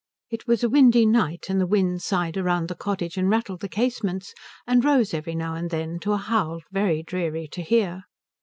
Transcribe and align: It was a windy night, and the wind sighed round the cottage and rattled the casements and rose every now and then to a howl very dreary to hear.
It 0.31 0.47
was 0.47 0.63
a 0.63 0.67
windy 0.69 1.05
night, 1.05 1.45
and 1.47 1.61
the 1.61 1.67
wind 1.67 2.01
sighed 2.01 2.35
round 2.35 2.69
the 2.69 2.73
cottage 2.75 3.17
and 3.17 3.29
rattled 3.29 3.59
the 3.61 3.69
casements 3.69 4.33
and 4.65 4.83
rose 4.83 5.13
every 5.13 5.35
now 5.35 5.53
and 5.53 5.69
then 5.69 5.99
to 5.99 6.13
a 6.13 6.17
howl 6.17 6.61
very 6.71 7.03
dreary 7.03 7.47
to 7.49 7.61
hear. 7.61 8.05